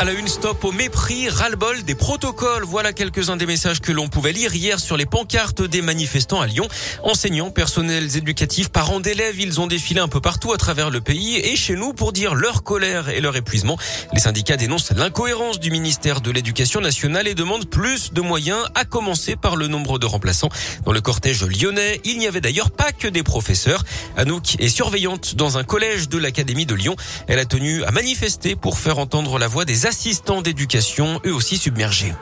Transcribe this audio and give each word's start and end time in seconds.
À 0.00 0.04
la 0.04 0.12
une, 0.12 0.28
stop 0.28 0.64
au 0.64 0.72
mépris, 0.72 1.28
ras-le-bol 1.28 1.82
des 1.82 1.94
protocoles. 1.94 2.64
Voilà 2.64 2.94
quelques-uns 2.94 3.36
des 3.36 3.44
messages 3.44 3.82
que 3.82 3.92
l'on 3.92 4.08
pouvait 4.08 4.32
lire 4.32 4.54
hier 4.54 4.80
sur 4.80 4.96
les 4.96 5.04
pancartes 5.04 5.60
des 5.60 5.82
manifestants 5.82 6.40
à 6.40 6.46
Lyon. 6.46 6.68
Enseignants, 7.02 7.50
personnels 7.50 8.16
éducatifs, 8.16 8.70
parents 8.70 9.00
d'élèves, 9.00 9.38
ils 9.38 9.60
ont 9.60 9.66
défilé 9.66 10.00
un 10.00 10.08
peu 10.08 10.22
partout 10.22 10.54
à 10.54 10.56
travers 10.56 10.88
le 10.88 11.02
pays 11.02 11.36
et 11.36 11.54
chez 11.54 11.76
nous 11.76 11.92
pour 11.92 12.14
dire 12.14 12.34
leur 12.34 12.62
colère 12.62 13.10
et 13.10 13.20
leur 13.20 13.36
épuisement. 13.36 13.76
Les 14.14 14.20
syndicats 14.20 14.56
dénoncent 14.56 14.90
l'incohérence 14.92 15.60
du 15.60 15.70
ministère 15.70 16.22
de 16.22 16.30
l'Éducation 16.30 16.80
nationale 16.80 17.28
et 17.28 17.34
demandent 17.34 17.68
plus 17.68 18.14
de 18.14 18.22
moyens, 18.22 18.64
à 18.74 18.86
commencer 18.86 19.36
par 19.36 19.54
le 19.54 19.66
nombre 19.66 19.98
de 19.98 20.06
remplaçants. 20.06 20.48
Dans 20.86 20.92
le 20.92 21.02
cortège 21.02 21.44
lyonnais, 21.44 22.00
il 22.04 22.16
n'y 22.16 22.26
avait 22.26 22.40
d'ailleurs 22.40 22.70
pas 22.70 22.92
que 22.92 23.06
des 23.06 23.22
professeurs. 23.22 23.84
Anouk 24.16 24.58
est 24.60 24.70
surveillante 24.70 25.34
dans 25.34 25.58
un 25.58 25.62
collège 25.62 26.08
de 26.08 26.16
l'Académie 26.16 26.64
de 26.64 26.74
Lyon. 26.74 26.96
Elle 27.26 27.38
a 27.38 27.44
tenu 27.44 27.84
à 27.84 27.90
manifester 27.90 28.56
pour 28.56 28.78
faire 28.78 28.98
entendre 28.98 29.38
la 29.38 29.46
voix 29.46 29.66
des 29.66 29.84
assistants 29.90 30.40
d'éducation, 30.40 31.20
eux 31.26 31.34
aussi 31.34 31.56
submergés. 31.56 32.12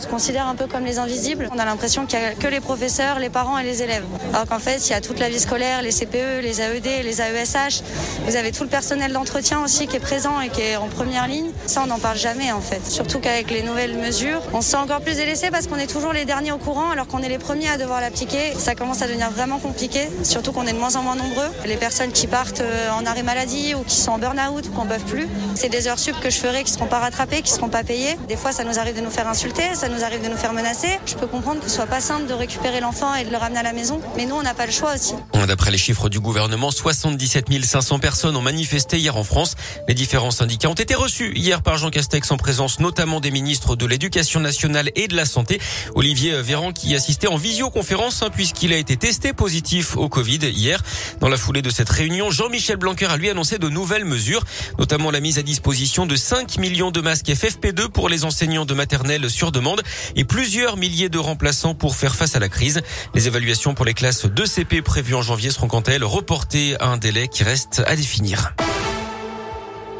Se 0.00 0.06
considère 0.06 0.46
un 0.46 0.54
peu 0.54 0.66
comme 0.66 0.86
les 0.86 0.98
invisibles. 0.98 1.50
On 1.54 1.58
a 1.58 1.64
l'impression 1.66 2.06
qu'il 2.06 2.18
n'y 2.18 2.24
a 2.24 2.32
que 2.32 2.48
les 2.48 2.60
professeurs, 2.60 3.18
les 3.18 3.28
parents 3.28 3.58
et 3.58 3.64
les 3.64 3.82
élèves. 3.82 4.04
Alors 4.32 4.46
qu'en 4.46 4.58
fait, 4.58 4.88
il 4.88 4.90
y 4.90 4.94
a 4.94 5.02
toute 5.02 5.18
la 5.18 5.28
vie 5.28 5.38
scolaire, 5.38 5.82
les 5.82 5.90
CPE, 5.92 6.40
les 6.42 6.62
AED, 6.62 7.04
les 7.04 7.20
AESH. 7.20 7.82
Vous 8.26 8.36
avez 8.36 8.50
tout 8.50 8.62
le 8.62 8.70
personnel 8.70 9.12
d'entretien 9.12 9.62
aussi 9.62 9.86
qui 9.86 9.96
est 9.96 10.00
présent 10.00 10.40
et 10.40 10.48
qui 10.48 10.62
est 10.62 10.76
en 10.76 10.88
première 10.88 11.28
ligne. 11.28 11.50
Ça, 11.66 11.82
on 11.84 11.86
n'en 11.86 11.98
parle 11.98 12.16
jamais 12.16 12.50
en 12.50 12.62
fait. 12.62 12.80
Surtout 12.86 13.18
qu'avec 13.18 13.50
les 13.50 13.62
nouvelles 13.62 13.94
mesures, 13.94 14.40
on 14.54 14.62
se 14.62 14.70
sent 14.70 14.78
encore 14.78 15.02
plus 15.02 15.16
délaissé 15.16 15.50
parce 15.50 15.66
qu'on 15.66 15.76
est 15.76 15.86
toujours 15.86 16.14
les 16.14 16.24
derniers 16.24 16.52
au 16.52 16.58
courant 16.58 16.90
alors 16.90 17.06
qu'on 17.06 17.22
est 17.22 17.28
les 17.28 17.38
premiers 17.38 17.68
à 17.68 17.76
devoir 17.76 18.00
l'appliquer. 18.00 18.54
Ça 18.56 18.74
commence 18.74 19.02
à 19.02 19.06
devenir 19.06 19.30
vraiment 19.30 19.58
compliqué, 19.58 20.08
surtout 20.22 20.52
qu'on 20.52 20.66
est 20.66 20.72
de 20.72 20.78
moins 20.78 20.96
en 20.96 21.02
moins 21.02 21.16
nombreux. 21.16 21.48
Les 21.66 21.76
personnes 21.76 22.12
qui 22.12 22.26
partent 22.26 22.62
euh, 22.62 22.90
en 22.92 23.04
arrêt 23.04 23.22
maladie 23.22 23.74
ou 23.74 23.82
qui 23.82 23.96
sont 23.96 24.12
en 24.12 24.18
burn-out 24.18 24.66
ou 24.66 24.70
qui 24.70 24.76
n'en 24.76 24.86
peuvent 24.86 25.04
plus, 25.04 25.28
c'est 25.54 25.68
des 25.68 25.88
heures 25.88 25.98
sup 25.98 26.18
que 26.20 26.30
je 26.30 26.38
ferai 26.38 26.64
qui 26.64 26.72
ne 26.72 26.78
seront 26.78 26.88
pas 26.88 27.00
rattrapées, 27.00 27.42
qui 27.42 27.52
ne 27.52 27.56
seront 27.56 27.68
pas 27.68 27.84
payées. 27.84 28.16
Des 28.28 28.36
fois, 28.36 28.52
ça 28.52 28.64
nous 28.64 28.78
arrive 28.78 28.96
de 28.96 29.02
nous 29.02 29.10
faire 29.10 29.28
insulter, 29.28 29.74
nous 29.90 30.04
arrive 30.04 30.22
de 30.22 30.28
nous 30.28 30.36
faire 30.36 30.52
menacer. 30.52 30.88
Je 31.06 31.14
peux 31.14 31.26
comprendre 31.26 31.60
que 31.60 31.68
ce 31.68 31.76
soit 31.76 31.86
pas 31.86 32.00
simple 32.00 32.26
de 32.26 32.34
récupérer 32.34 32.80
l'enfant 32.80 33.14
et 33.14 33.24
de 33.24 33.30
le 33.30 33.36
ramener 33.36 33.60
à 33.60 33.62
la 33.62 33.72
maison, 33.72 34.00
mais 34.16 34.26
nous, 34.26 34.36
on 34.36 34.42
n'a 34.42 34.54
pas 34.54 34.66
le 34.66 34.72
choix 34.72 34.94
aussi. 34.94 35.14
D'après 35.46 35.70
les 35.70 35.78
chiffres 35.78 36.08
du 36.08 36.20
gouvernement, 36.20 36.70
77 36.70 37.46
500 37.64 37.98
personnes 37.98 38.36
ont 38.36 38.42
manifesté 38.42 38.98
hier 38.98 39.16
en 39.16 39.24
France. 39.24 39.56
Les 39.88 39.94
différents 39.94 40.30
syndicats 40.30 40.68
ont 40.68 40.74
été 40.74 40.94
reçus 40.94 41.32
hier 41.34 41.62
par 41.62 41.78
Jean 41.78 41.90
Castex 41.90 42.30
en 42.30 42.36
présence 42.36 42.80
notamment 42.80 43.20
des 43.20 43.30
ministres 43.30 43.76
de 43.76 43.86
l'Éducation 43.86 44.40
nationale 44.40 44.90
et 44.94 45.08
de 45.08 45.16
la 45.16 45.24
Santé. 45.24 45.60
Olivier 45.94 46.40
Véran 46.42 46.72
qui 46.72 46.94
assistait 46.94 47.28
en 47.28 47.36
visioconférence 47.36 48.22
hein, 48.22 48.30
puisqu'il 48.32 48.72
a 48.72 48.76
été 48.76 48.96
testé 48.96 49.32
positif 49.32 49.96
au 49.96 50.08
Covid 50.08 50.38
hier. 50.48 50.82
Dans 51.20 51.28
la 51.28 51.36
foulée 51.36 51.62
de 51.62 51.70
cette 51.70 51.88
réunion, 51.88 52.30
Jean-Michel 52.30 52.76
Blanquer 52.76 53.06
a 53.06 53.16
lui 53.16 53.30
annoncé 53.30 53.58
de 53.58 53.68
nouvelles 53.68 54.04
mesures, 54.04 54.44
notamment 54.78 55.10
la 55.10 55.20
mise 55.20 55.38
à 55.38 55.42
disposition 55.42 56.06
de 56.06 56.16
5 56.16 56.58
millions 56.58 56.90
de 56.90 57.00
masques 57.00 57.28
FFP2 57.28 57.88
pour 57.88 58.08
les 58.08 58.24
enseignants 58.24 58.64
de 58.64 58.74
maternelle 58.74 59.30
sur 59.30 59.52
demande 59.52 59.69
et 60.16 60.24
plusieurs 60.24 60.76
milliers 60.76 61.08
de 61.08 61.18
remplaçants 61.18 61.74
pour 61.74 61.96
faire 61.96 62.14
face 62.14 62.36
à 62.36 62.38
la 62.38 62.48
crise. 62.48 62.80
Les 63.14 63.26
évaluations 63.26 63.74
pour 63.74 63.84
les 63.84 63.94
classes 63.94 64.26
2 64.26 64.46
CP 64.46 64.82
prévues 64.82 65.14
en 65.14 65.22
janvier 65.22 65.50
seront 65.50 65.68
quant 65.68 65.80
à 65.80 65.92
elles 65.92 66.04
reportées 66.04 66.76
à 66.80 66.86
un 66.86 66.96
délai 66.96 67.28
qui 67.28 67.44
reste 67.44 67.82
à 67.86 67.96
définir. 67.96 68.54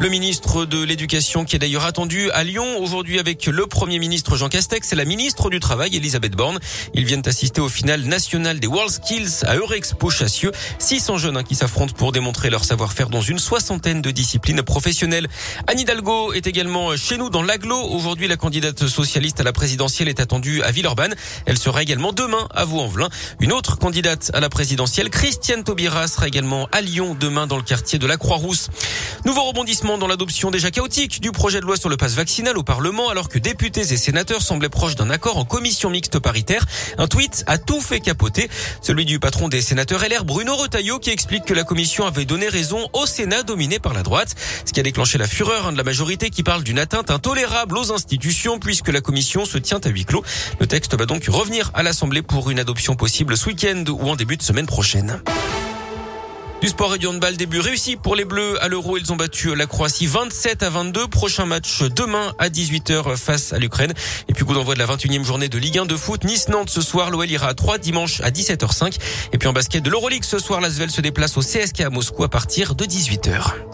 Le 0.00 0.08
ministre 0.08 0.64
de 0.64 0.82
l'Éducation 0.82 1.44
qui 1.44 1.56
est 1.56 1.58
d'ailleurs 1.58 1.84
attendu 1.84 2.30
à 2.30 2.42
Lyon 2.42 2.78
aujourd'hui 2.78 3.18
avec 3.18 3.44
le 3.44 3.66
Premier 3.66 3.98
ministre 3.98 4.34
Jean 4.34 4.48
Castex 4.48 4.94
et 4.94 4.96
la 4.96 5.04
ministre 5.04 5.50
du 5.50 5.60
Travail 5.60 5.94
Elisabeth 5.94 6.34
Borne. 6.34 6.58
Ils 6.94 7.04
viennent 7.04 7.20
assister 7.26 7.60
au 7.60 7.68
final 7.68 8.04
national 8.04 8.60
des 8.60 8.66
World 8.66 8.90
Skills 8.90 9.44
à 9.44 9.56
Eurexpo 9.56 10.08
Chassieux. 10.08 10.52
600 10.78 11.18
jeunes 11.18 11.44
qui 11.44 11.54
s'affrontent 11.54 11.92
pour 11.92 12.12
démontrer 12.12 12.48
leur 12.48 12.64
savoir-faire 12.64 13.10
dans 13.10 13.20
une 13.20 13.38
soixantaine 13.38 14.00
de 14.00 14.10
disciplines 14.10 14.62
professionnelles. 14.62 15.28
Anne 15.66 15.80
Hidalgo 15.80 16.32
est 16.32 16.46
également 16.46 16.96
chez 16.96 17.18
nous 17.18 17.28
dans 17.28 17.42
l'aglo. 17.42 17.78
Aujourd'hui, 17.78 18.26
la 18.26 18.38
candidate 18.38 18.86
socialiste 18.86 19.40
à 19.40 19.44
la 19.44 19.52
présidentielle 19.52 20.08
est 20.08 20.18
attendue 20.18 20.62
à 20.62 20.70
Villeurbanne. 20.70 21.14
Elle 21.44 21.58
sera 21.58 21.82
également 21.82 22.14
demain 22.14 22.48
à 22.54 22.64
Vaux-en-Velin. 22.64 23.10
Une 23.38 23.52
autre 23.52 23.76
candidate 23.76 24.30
à 24.32 24.40
la 24.40 24.48
présidentielle, 24.48 25.10
Christiane 25.10 25.62
Taubira, 25.62 26.08
sera 26.08 26.26
également 26.26 26.70
à 26.72 26.80
Lyon 26.80 27.14
demain 27.20 27.46
dans 27.46 27.58
le 27.58 27.62
quartier 27.62 27.98
de 27.98 28.06
la 28.06 28.16
Croix-Rousse. 28.16 28.70
Nouveau 29.26 29.42
rebondissement 29.42 29.89
dans 29.98 30.06
l'adoption 30.06 30.50
déjà 30.50 30.70
chaotique 30.70 31.20
du 31.20 31.32
projet 31.32 31.60
de 31.60 31.64
loi 31.64 31.76
sur 31.76 31.88
le 31.88 31.96
passe 31.96 32.14
vaccinal 32.14 32.56
au 32.58 32.62
Parlement 32.62 33.08
alors 33.08 33.28
que 33.28 33.38
députés 33.38 33.80
et 33.80 33.96
sénateurs 33.96 34.42
semblaient 34.42 34.68
proches 34.68 34.94
d'un 34.94 35.10
accord 35.10 35.38
en 35.38 35.44
commission 35.44 35.90
mixte 35.90 36.18
paritaire. 36.18 36.64
Un 36.98 37.06
tweet 37.06 37.44
a 37.46 37.58
tout 37.58 37.80
fait 37.80 38.00
capoter. 38.00 38.48
Celui 38.82 39.04
du 39.04 39.18
patron 39.18 39.48
des 39.48 39.62
sénateurs 39.62 40.00
LR, 40.00 40.24
Bruno 40.24 40.54
Retailleau, 40.54 40.98
qui 40.98 41.10
explique 41.10 41.44
que 41.44 41.54
la 41.54 41.64
commission 41.64 42.06
avait 42.06 42.24
donné 42.24 42.48
raison 42.48 42.88
au 42.92 43.06
Sénat 43.06 43.42
dominé 43.42 43.78
par 43.78 43.92
la 43.94 44.02
droite. 44.02 44.34
Ce 44.64 44.72
qui 44.72 44.80
a 44.80 44.82
déclenché 44.82 45.18
la 45.18 45.26
fureur 45.26 45.66
hein, 45.66 45.72
de 45.72 45.78
la 45.78 45.84
majorité 45.84 46.30
qui 46.30 46.42
parle 46.42 46.62
d'une 46.62 46.78
atteinte 46.78 47.10
intolérable 47.10 47.78
aux 47.78 47.92
institutions 47.92 48.58
puisque 48.58 48.88
la 48.88 49.00
commission 49.00 49.44
se 49.44 49.58
tient 49.58 49.80
à 49.84 49.88
huis 49.88 50.04
clos. 50.04 50.24
Le 50.60 50.66
texte 50.66 50.96
va 50.96 51.06
donc 51.06 51.24
revenir 51.28 51.70
à 51.74 51.82
l'Assemblée 51.82 52.22
pour 52.22 52.50
une 52.50 52.58
adoption 52.58 52.96
possible 52.96 53.36
ce 53.36 53.46
week-end 53.46 53.84
ou 53.88 54.08
en 54.08 54.16
début 54.16 54.36
de 54.36 54.42
semaine 54.42 54.66
prochaine. 54.66 55.20
Du 56.60 56.68
sport 56.68 56.94
et 56.94 56.98
du 56.98 57.06
handball, 57.06 57.38
début 57.38 57.58
réussi 57.58 57.96
pour 57.96 58.14
les 58.14 58.26
Bleus 58.26 58.62
à 58.62 58.68
l'Euro. 58.68 58.98
Ils 58.98 59.10
ont 59.10 59.16
battu 59.16 59.54
la 59.54 59.64
Croatie 59.64 60.06
27 60.06 60.62
à 60.62 60.68
22. 60.68 61.08
Prochain 61.08 61.46
match 61.46 61.82
demain 61.84 62.34
à 62.38 62.50
18h 62.50 63.16
face 63.16 63.54
à 63.54 63.58
l'Ukraine. 63.58 63.94
Et 64.28 64.34
puis 64.34 64.44
coup 64.44 64.52
d'envoi 64.52 64.74
de 64.74 64.78
la 64.78 64.86
21e 64.86 65.24
journée 65.24 65.48
de 65.48 65.56
Ligue 65.56 65.78
1 65.78 65.86
de 65.86 65.96
foot. 65.96 66.22
Nice-Nantes 66.24 66.68
ce 66.68 66.82
soir. 66.82 67.10
L'OL 67.10 67.30
ira 67.30 67.48
à 67.48 67.54
3 67.54 67.78
dimanche 67.78 68.20
à 68.20 68.30
17h05. 68.30 68.98
Et 69.32 69.38
puis 69.38 69.48
en 69.48 69.54
basket 69.54 69.82
de 69.82 69.88
l'Euroleague 69.88 70.24
ce 70.24 70.38
soir, 70.38 70.60
l'Asvel 70.60 70.90
se 70.90 71.00
déplace 71.00 71.38
au 71.38 71.40
CSK 71.40 71.80
à 71.80 71.88
Moscou 71.88 72.24
à 72.24 72.28
partir 72.28 72.74
de 72.74 72.84
18h. 72.84 73.69